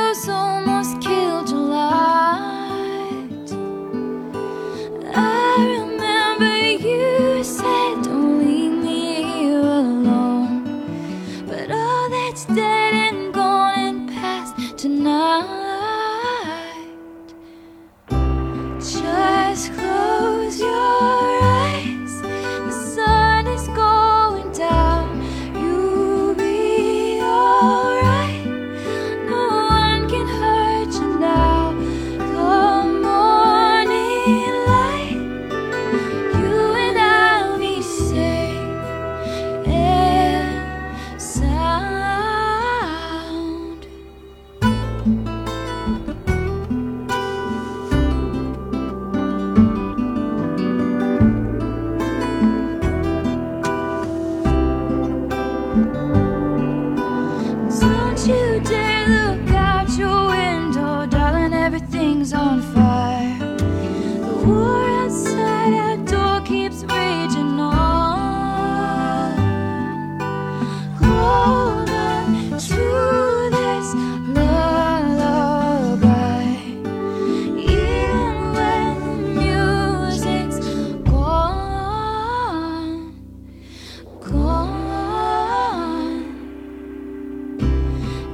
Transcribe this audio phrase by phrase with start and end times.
[0.00, 0.49] So.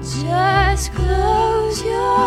[0.06, 2.25] Just close your eyes.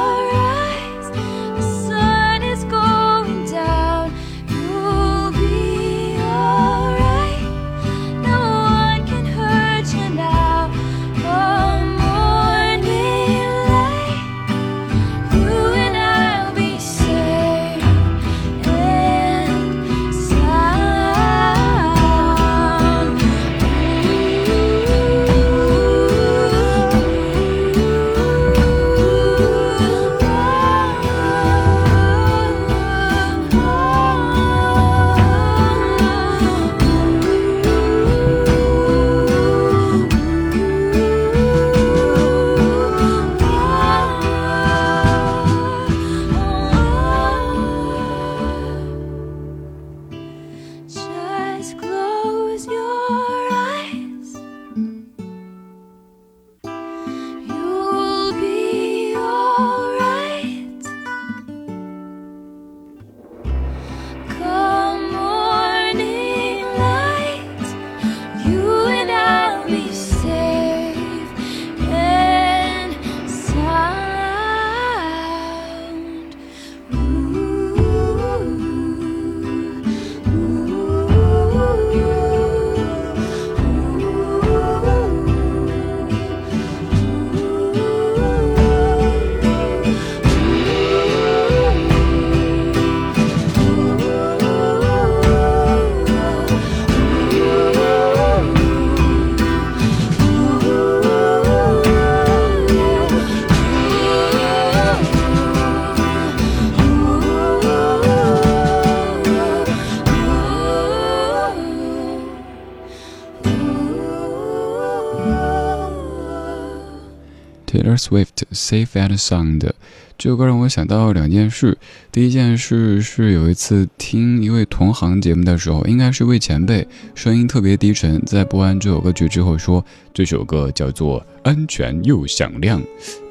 [118.52, 119.72] Safe and Sound
[120.18, 121.78] 这首歌让我想到两件事。
[122.12, 126.86] 第一件事是有一次听一位同行节目的时候，应该是位前辈，
[127.16, 129.84] 声音特别低沉，在播完这首歌曲之后说
[130.14, 132.82] 这首歌叫做安全又响亮。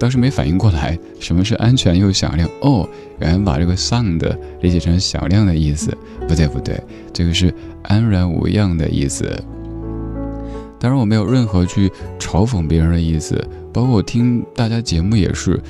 [0.00, 2.88] 当时没反应过来什么是安全又响亮哦，
[3.18, 4.22] 原来把这个 sound
[4.62, 5.94] 理解成响亮的意思。
[6.26, 6.80] 不对不对，
[7.12, 7.52] 这个是
[7.82, 9.24] 安然无恙的意思。
[10.80, 13.46] 当然我没有任何去嘲讽别人的意思。
[13.72, 15.60] 包括我听大家节目也是，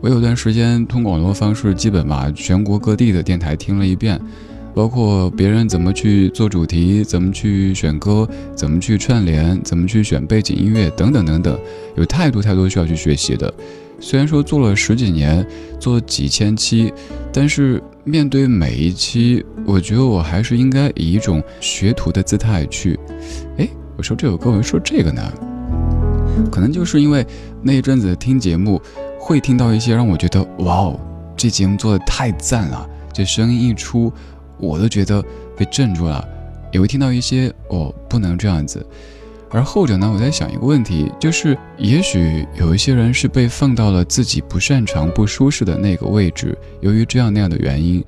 [0.00, 4.20] 我有段时间通过网络方式，基本把全国各地的电台听了一遍，
[4.74, 11.58] 包括别人怎么去做主题，怎么去选歌，怎么去串联，怎么去选背景音乐等等等等，
[11.96, 13.52] 有太多太多需要去学习的。
[14.00, 15.46] 虽然说做了十几年，
[15.78, 16.92] 做几千期，
[17.32, 22.98] 但是面对每一期，我觉得我还是应该以一种学徒的姿态去。
[23.56, 23.66] 哎，
[23.96, 25.22] 我说这首歌，我说这个呢，
[26.50, 27.26] 可能就是因为
[27.62, 28.80] 那一阵子听节目，
[29.18, 31.00] 会听到一些让我觉得哇哦，
[31.36, 34.12] 这节目做的太赞了，这声音一出，
[34.58, 35.22] 我都觉得
[35.56, 36.26] 被震住了。
[36.72, 38.84] 也会听到一些哦，不能这样子。
[39.50, 48.04] 而后者呢，我在想一个问题，就是也许有一些人是被放到了自己不擅长、不舒适的那个位置，由于这样那样的原因，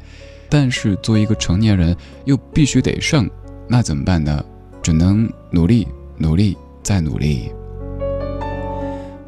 [0.48, 3.28] 但是作为一个成年人又必须得上，
[3.68, 4.44] 那怎么办呢？
[4.82, 5.86] 只能努力、
[6.18, 7.52] 努力再努力。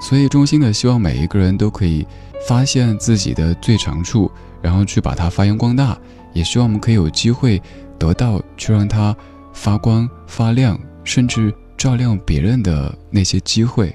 [0.00, 2.06] 所以，衷心的希望每一个人都可以
[2.46, 4.30] 发现自己的最长处，
[4.62, 5.98] 然后去把它发扬光大。
[6.32, 7.60] 也希望我们可以有机会
[7.98, 9.16] 得到去让它
[9.52, 11.52] 发光发亮，甚至。
[11.78, 13.94] 照亮别人的那些机会，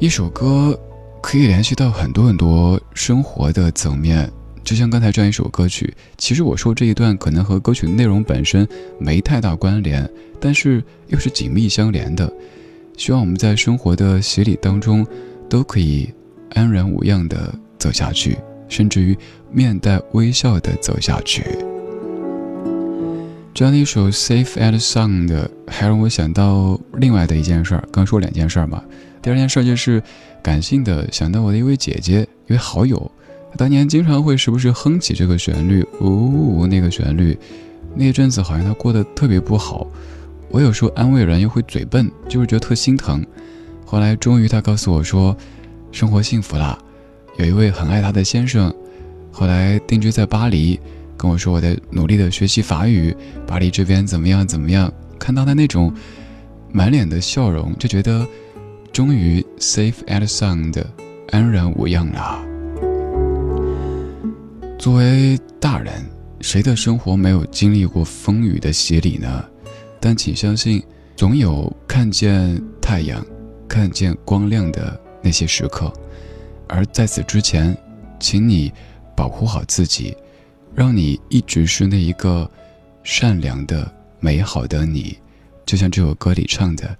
[0.00, 0.74] 一首歌
[1.22, 4.32] 可以联系到很多很多生活的层面，
[4.64, 5.94] 就像刚才这样一首歌曲。
[6.16, 8.66] 其实我说这一段可能和歌曲内容本身
[8.98, 12.32] 没太大关联，但是又是紧密相连的。
[12.96, 15.06] 希望我们在生活的洗礼当中，
[15.48, 16.12] 都可以
[16.54, 18.38] 安然无恙的走下去，
[18.68, 19.16] 甚至于
[19.52, 21.44] 面带微笑的走下去。
[23.52, 27.88] 这样的一首 Safe and Sound 还让我想到另外的一件事儿。
[27.90, 28.82] 刚说两件事儿嘛，
[29.22, 30.02] 第二件事就是
[30.42, 33.10] 感性的想到我的一位姐姐，一位好友，
[33.50, 37.36] 她当年经常会时不时哼起这个旋律，呜，那个旋律。
[37.94, 39.86] 那一阵子好像她过得特别不好，
[40.56, 43.22] 我有时候安慰人又会嘴笨，就是觉得特心疼。
[43.84, 45.36] 后来终于他告诉我说，
[45.92, 46.78] 生活幸福了，
[47.36, 48.74] 有一位很爱他的先生，
[49.30, 50.80] 后来定居在巴黎。
[51.14, 53.14] 跟我说我在努力的学习法语，
[53.46, 54.90] 巴黎这边怎么样怎么样？
[55.18, 55.92] 看到他那种
[56.72, 58.26] 满脸的笑容，就觉得
[58.90, 60.82] 终于 safe and sound，
[61.32, 62.42] 安然无恙了。
[64.78, 65.92] 作为大人，
[66.40, 69.44] 谁的生活没有经历过风雨的洗礼呢？
[70.00, 70.82] 但请相信，
[71.16, 73.24] 总有看见太阳、
[73.68, 75.92] 看见光亮的那些时刻。
[76.68, 77.76] 而在此之前，
[78.18, 78.72] 请你
[79.16, 80.16] 保护好自己。
[80.74, 82.50] 让你一直是那一个
[83.02, 83.90] 善良的、
[84.20, 85.16] 美好的你，
[85.64, 86.94] 就像这首歌里唱的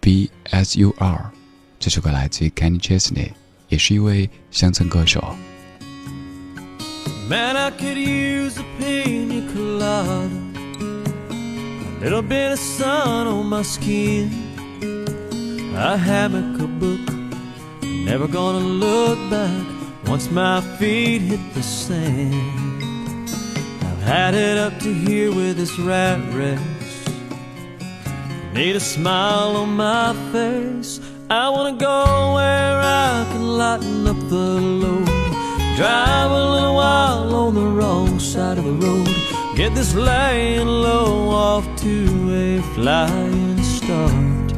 [0.00, 1.30] “Be as you are”。
[1.78, 3.30] 这首歌来自于 Kenny Chesney，
[3.68, 5.36] 也是一位乡村歌手。
[7.28, 10.28] Man, I could use a pina colada,
[12.00, 14.30] little bit of sun on my skin,
[15.76, 17.06] a hammock, a book.
[17.82, 19.66] Never gonna look back
[20.06, 23.28] once my feet hit the sand.
[23.82, 26.58] I've had it up to here with this rat race.
[28.54, 31.00] Need a smile on my face.
[31.28, 35.09] I wanna go where I can lighten up the load.
[35.80, 39.08] Drive a little while on the wrong side of the road.
[39.56, 41.94] Get this laying low off to
[42.34, 44.48] a flying start.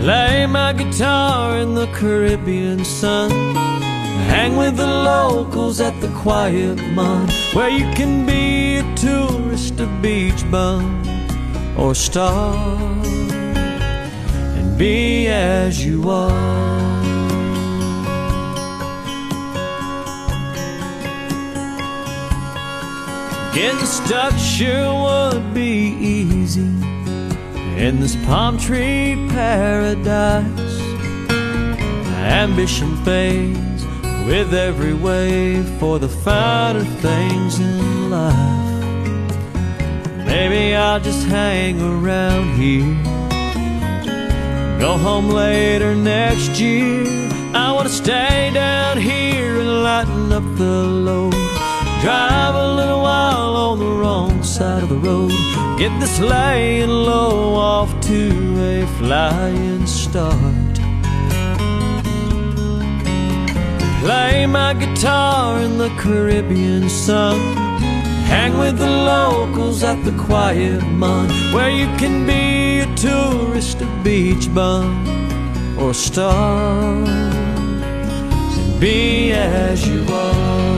[0.00, 3.30] Play my guitar in the Caribbean sun
[4.32, 9.86] Hang with the locals at the quiet mud Where you can be a tourist, a
[10.02, 11.04] beach bum
[11.78, 12.56] Or star
[14.56, 16.81] And be as you are
[23.54, 26.62] Getting stuck sure would be easy
[27.76, 30.80] In this palm tree paradise
[32.22, 33.62] Ambition fades
[34.26, 39.26] with every wave for the finer things in life.
[40.26, 42.96] Maybe I'll just hang around here.
[44.78, 47.04] Go home later next year.
[47.54, 51.41] I wanna stay down here and lighten up the load.
[52.02, 55.30] Drive a little while on the wrong side of the road.
[55.78, 60.72] Get this laying low off to a flying start.
[64.02, 67.38] Play my guitar in the Caribbean sun
[68.26, 73.86] Hang with the locals at the quiet mud Where you can be a tourist, a
[74.02, 75.06] beach bum
[75.78, 80.71] Or a star And be as you are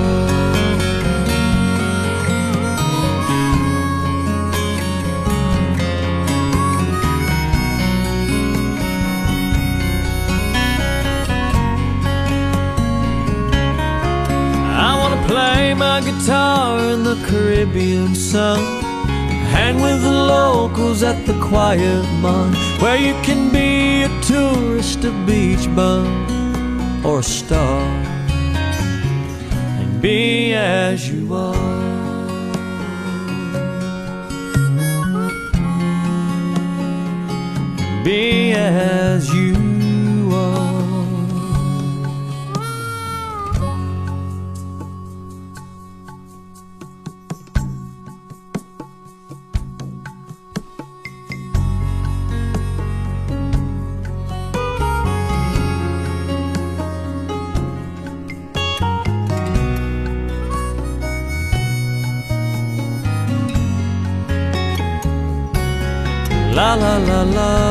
[16.24, 18.58] guitar in the Caribbean sun
[19.52, 25.12] Hang with the locals at the quiet mart, where you can be a tourist, a
[25.26, 27.82] beach bum, or a star,
[29.80, 31.84] and be as you are.
[38.02, 39.63] Be as you
[67.34, 67.63] love.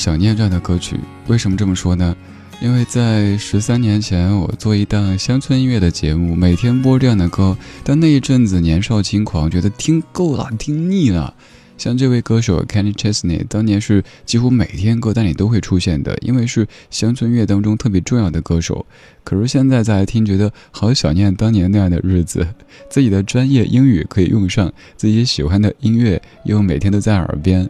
[0.00, 0.98] 想念”这样的歌曲。
[1.28, 2.16] 为什么这么说呢？
[2.62, 7.56] 因为在十三年前，我做一档乡村音乐的节目，每天播这样的歌。
[7.84, 11.34] 但那一阵子年少轻狂，觉得听够了，听腻了。
[11.76, 18.84] 像这位歌手 Kenny Chesney，当年是几乎每天歌单里都会出现的，因为是乡村乐当中特别重要的歌手。
[19.24, 22.46] 可是现在再来听，觉得好想念当年那样的日子，
[22.90, 27.66] 自己的专业英语可以用上，自己喜欢的音乐又每天都在耳边。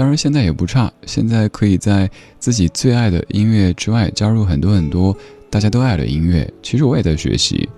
[0.00, 5.14] 当然现在也不差，现在可以在自己最爱的音乐之外加入很多很多
[5.50, 6.50] 大家都爱的音乐。
[6.62, 7.68] 其实我也在学习。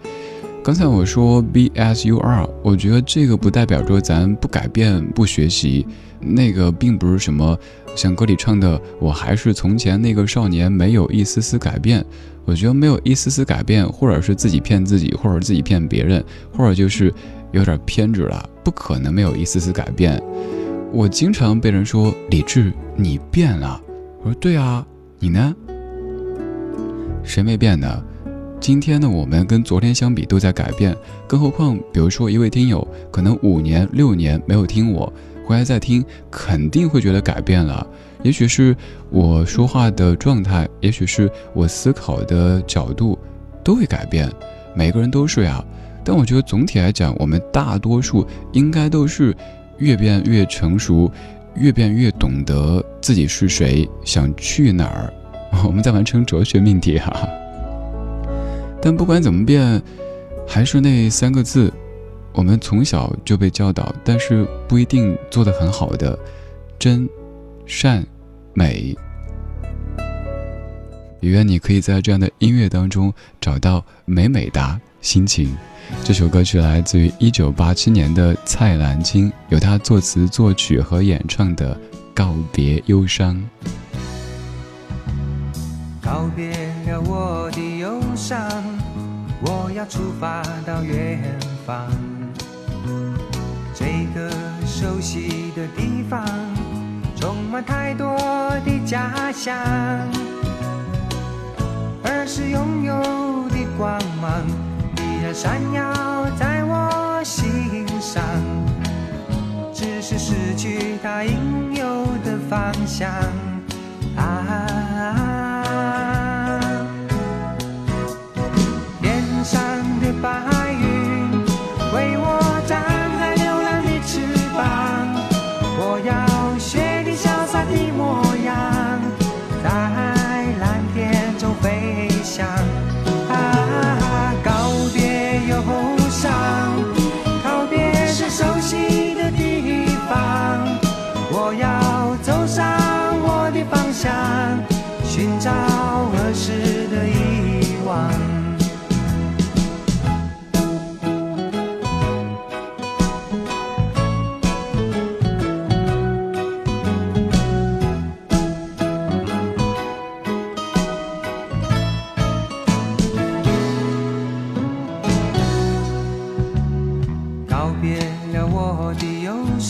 [0.62, 5.84] 刚才我说 B S U R，我觉得这个不代表着咱不改变、不学习，
[6.20, 7.58] 那个并不是什么
[7.96, 12.04] 像歌里唱的“我还是从前那个少年，没有一丝丝改变”。
[12.46, 16.24] 我觉得没有一丝丝改变，或者是自己骗自己，或者自己骗别人，
[16.56, 17.12] 或者就是
[17.50, 20.22] 有点偏执了，不可能没有一丝丝改变。
[20.92, 23.80] 我经常被人说李志你变了，
[24.20, 24.86] 我说对啊，
[25.18, 25.56] 你呢？
[27.24, 28.04] 谁没变呢？
[28.60, 30.94] 今天的我们跟昨天相比都在改变，
[31.26, 35.10] 更何况，比如说一位听友可能五年、六年没有听我，
[35.46, 37.86] 回来再听，肯定会觉得改变了。
[38.22, 38.76] 也许是
[39.08, 43.18] 我说话的状态，也许是我思考的角度，
[43.64, 44.30] 都会改变。
[44.76, 45.64] 每个人都是呀，
[46.04, 49.34] 但我觉得总体来讲，我们大多数应该都是
[49.82, 51.10] 越变越成熟，
[51.56, 55.12] 越变越懂得自己是谁，想去哪儿。
[55.66, 57.28] 我们在完成哲学命题哈。
[58.80, 59.82] 但不管怎么变，
[60.46, 61.72] 还是那三个字，
[62.32, 66.18] 我们从小就被教导，但是不一定做得很好的，
[66.78, 67.08] 真、
[67.66, 68.06] 善、
[68.54, 68.96] 美。
[71.20, 75.56] 也愿你可以在这样的音乐当中找到美美的心情。
[76.04, 81.74] 这首歌曲来自于一九八七年的蔡澜清，由他作词作曲和演唱的
[82.12, 83.36] 《告别忧伤》。
[86.02, 86.50] 告别
[86.86, 88.38] 了我的忧伤，
[89.40, 91.22] 我要出发到远
[91.64, 91.88] 方。
[93.74, 94.30] 这个
[94.66, 96.26] 熟悉的地方，
[97.16, 98.16] 充满太多
[98.66, 99.56] 的家乡。
[102.04, 102.94] 儿时拥有
[103.48, 104.42] 的光芒，
[105.32, 108.22] 闪耀在我心上。
[109.72, 113.10] 只是失去它应有的方向。
[114.16, 114.71] 啊。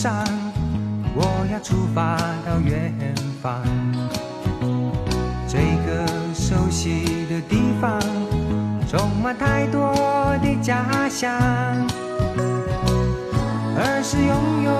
[0.03, 0.25] 忧伤，
[1.15, 2.93] 我要出发到远
[3.41, 3.61] 方。
[5.47, 7.97] 这个熟悉的地方，
[8.85, 9.95] 充满太多
[10.41, 11.31] 的家乡。
[13.77, 14.71] 儿时拥有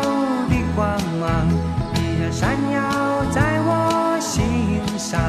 [0.49, 1.47] 的光芒，
[1.95, 4.35] 依然闪耀在我心
[4.97, 5.21] 上。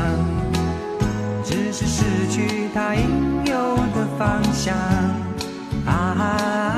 [1.45, 4.75] 只是失去它应有的方向。
[5.87, 6.74] 啊。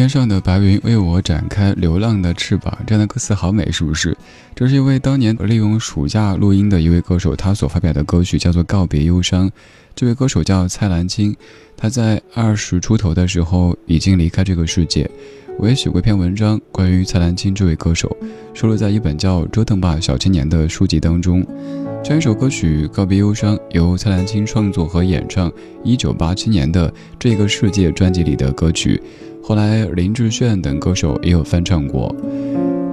[0.00, 4.16] 天上的白云为我展开流浪的翅膀，这样的歌词好美，是不是？
[4.54, 9.46] 这是一位当年利用暑假录音的一位歌手，他所发表的歌曲叫做《告别忧伤》。
[9.94, 11.36] 这位歌手叫蔡澜清，
[11.76, 15.06] 他在二十出头的时候已经离开这个世界。
[15.58, 18.16] 我也写过一篇文章，关于蔡澜清这位歌手，
[18.54, 21.46] 收录在一本叫《折腾吧小青年》的书籍当中。
[22.02, 25.52] 这一首歌曲《告别忧伤》由蔡澜清创作和演唱，
[25.84, 28.98] 一九八七年的《这个世界》专辑里的歌曲。
[29.50, 32.14] 后来林志炫等歌手也有翻唱过。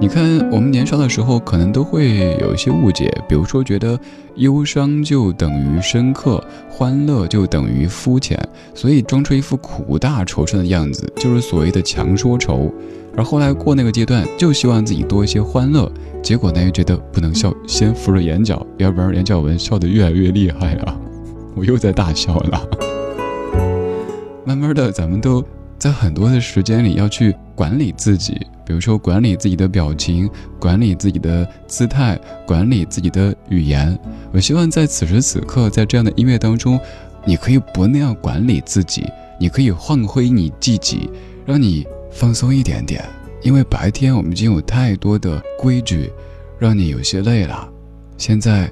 [0.00, 3.96] 你看，我们年少的时候可能都会有一些误解，比如说觉得
[4.34, 8.36] 忧伤就等于深刻，欢乐就等于肤浅，
[8.74, 12.68] 所以装出一副苦大仇深的样子，就是所谓的强说愁。
[13.16, 15.88] 而后来过那个阶段，就希望自己多一些欢乐，
[16.20, 21.00] 结果呢又觉得不能笑，先扶着眼角，要不然眼角纹笑得越来越厉害了。
[21.54, 22.68] 我又在大笑了。
[24.44, 25.44] 慢慢的，咱们都
[25.78, 28.34] 在很多的时间里要去管理自己，
[28.66, 33.96] 比如说管理自己的表情，管理自己的姿态，管理自己的语言。
[34.32, 36.78] 我希望在此时此刻，在这样的音乐当中，
[37.24, 39.06] 你可以不那样管理自己，
[39.38, 41.08] 你可以换回你自己，
[41.46, 43.04] 让你放松一点点。
[43.40, 46.10] 因为白天我们已经有太多的规矩，
[46.58, 47.68] 让你有些累了。
[48.16, 48.68] 现在，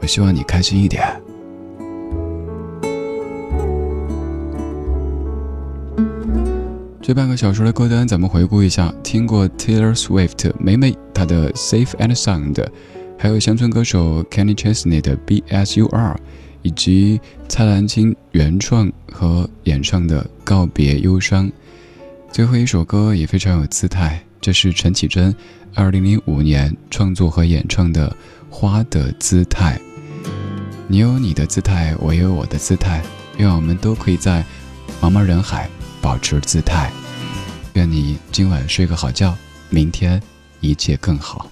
[0.00, 1.27] 我希望你开心一点。
[7.08, 12.52] 这半个小时的歌单，咱们回顾一下：听过 Taylor Swift 梅梅她的《Safe and Sound》，
[13.18, 16.14] 还有乡村歌手 Kenny Chesney 的《B S U R，》，
[16.60, 17.18] 以及
[17.48, 21.46] 蔡澜清原创和演唱的《告别忧伤》。
[22.30, 25.34] 最后一首歌也非常有姿态，这是陈绮贞
[25.76, 28.10] 2005年创作和演唱的
[28.54, 29.80] 《花的姿态》。
[30.86, 33.02] 你有你的姿态，我有我的姿态，
[33.38, 34.44] 愿我们都可以在
[35.00, 35.70] 茫茫人海。
[36.00, 36.90] 保持姿态，
[37.74, 39.34] 愿你今晚睡个好觉，
[39.68, 40.22] 明天
[40.60, 41.46] 一切更好。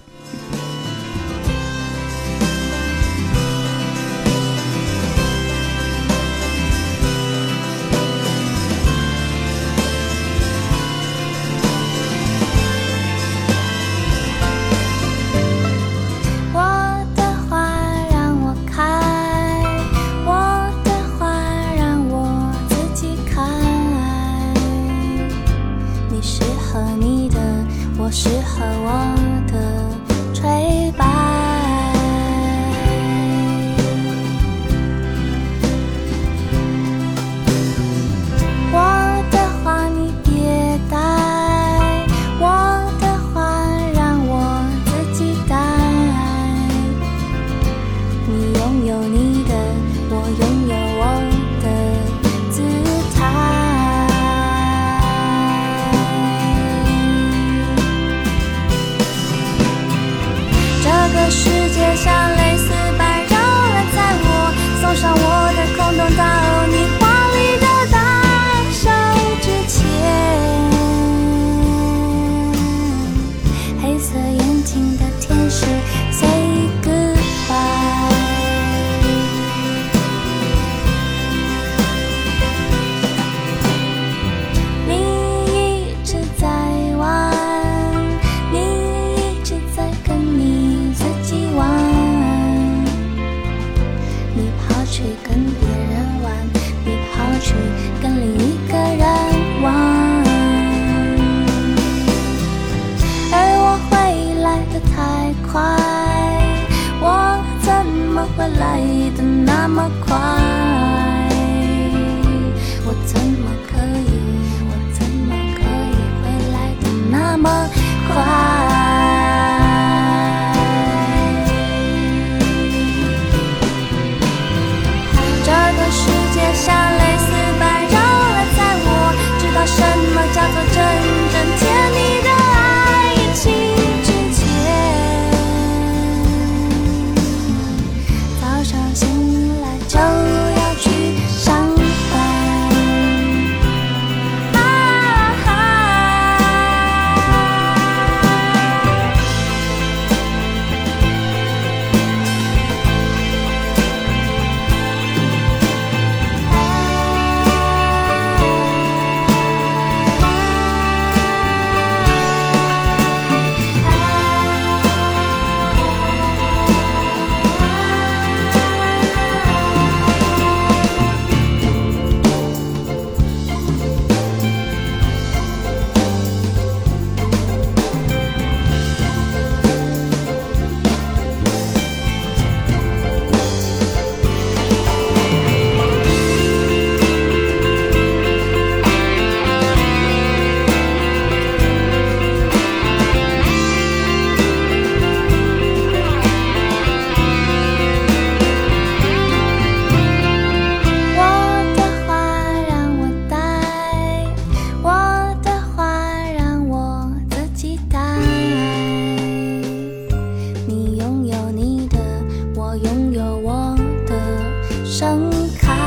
[214.97, 215.29] 盛
[215.59, 215.77] 开。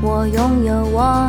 [0.00, 1.28] 我拥有我